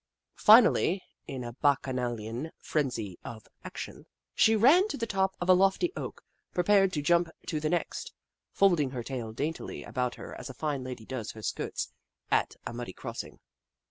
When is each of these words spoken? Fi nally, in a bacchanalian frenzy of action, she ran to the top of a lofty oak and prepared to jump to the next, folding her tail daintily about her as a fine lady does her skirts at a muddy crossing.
Fi 0.33 0.61
nally, 0.61 1.03
in 1.27 1.43
a 1.43 1.53
bacchanalian 1.53 2.49
frenzy 2.59 3.19
of 3.23 3.47
action, 3.63 4.07
she 4.33 4.55
ran 4.55 4.87
to 4.87 4.97
the 4.97 5.05
top 5.05 5.35
of 5.39 5.47
a 5.47 5.53
lofty 5.53 5.93
oak 5.95 6.23
and 6.49 6.55
prepared 6.55 6.91
to 6.93 7.03
jump 7.03 7.29
to 7.45 7.59
the 7.59 7.69
next, 7.69 8.11
folding 8.51 8.89
her 8.89 9.03
tail 9.03 9.31
daintily 9.31 9.83
about 9.83 10.15
her 10.15 10.33
as 10.39 10.49
a 10.49 10.55
fine 10.55 10.83
lady 10.83 11.05
does 11.05 11.33
her 11.33 11.43
skirts 11.43 11.89
at 12.31 12.55
a 12.65 12.73
muddy 12.73 12.93
crossing. 12.93 13.39